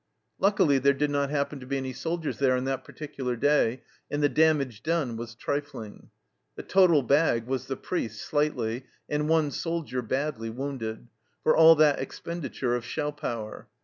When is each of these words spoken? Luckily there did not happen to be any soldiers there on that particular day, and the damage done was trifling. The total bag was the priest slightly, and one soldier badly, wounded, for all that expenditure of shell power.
Luckily 0.39 0.79
there 0.79 0.95
did 0.95 1.11
not 1.11 1.29
happen 1.29 1.59
to 1.59 1.67
be 1.67 1.77
any 1.77 1.93
soldiers 1.93 2.39
there 2.39 2.57
on 2.57 2.63
that 2.63 2.83
particular 2.83 3.35
day, 3.35 3.83
and 4.09 4.23
the 4.23 4.29
damage 4.29 4.81
done 4.81 5.15
was 5.15 5.35
trifling. 5.35 6.09
The 6.55 6.63
total 6.63 7.03
bag 7.03 7.45
was 7.45 7.67
the 7.67 7.77
priest 7.77 8.19
slightly, 8.19 8.87
and 9.07 9.29
one 9.29 9.51
soldier 9.51 10.01
badly, 10.01 10.49
wounded, 10.49 11.07
for 11.43 11.55
all 11.55 11.75
that 11.75 11.99
expenditure 11.99 12.73
of 12.73 12.83
shell 12.83 13.11
power. 13.11 13.67